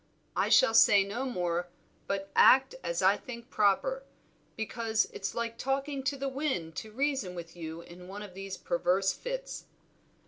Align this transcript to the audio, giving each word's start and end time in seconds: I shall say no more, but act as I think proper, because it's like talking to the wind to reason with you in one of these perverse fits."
I 0.35 0.49
shall 0.49 0.73
say 0.73 1.03
no 1.03 1.25
more, 1.25 1.67
but 2.07 2.31
act 2.35 2.73
as 2.83 3.03
I 3.03 3.17
think 3.17 3.51
proper, 3.51 4.01
because 4.57 5.05
it's 5.13 5.35
like 5.35 5.59
talking 5.59 6.01
to 6.05 6.17
the 6.17 6.27
wind 6.27 6.75
to 6.77 6.91
reason 6.91 7.35
with 7.35 7.55
you 7.55 7.81
in 7.81 8.07
one 8.07 8.23
of 8.23 8.33
these 8.33 8.57
perverse 8.57 9.13
fits." 9.13 9.65